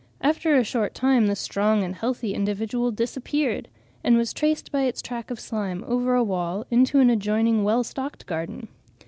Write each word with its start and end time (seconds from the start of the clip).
After 0.21 0.55
a 0.55 0.63
short 0.63 0.95
time 0.95 1.27
the 1.27 1.35
strong 1.35 1.83
and 1.83 1.93
healthy 1.95 2.33
individual 2.33 2.89
disappeared, 2.89 3.67
and 4.03 4.17
was 4.17 4.33
traced 4.33 4.71
by 4.71 4.85
its 4.85 4.99
track 4.99 5.29
of 5.29 5.39
slime 5.39 5.83
over 5.85 6.15
a 6.15 6.23
wall 6.23 6.65
into 6.71 6.99
an 7.01 7.11
adjoining 7.11 7.63
well 7.63 7.83
stocked 7.83 8.25
garden. 8.25 8.67